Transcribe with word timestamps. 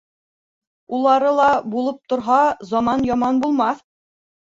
Улары 0.99 1.33
ла 1.39 1.49
булып 1.73 1.99
торһа, 2.13 2.39
заман 2.71 3.05
яман 3.11 3.43
булмаҫ. 3.45 3.85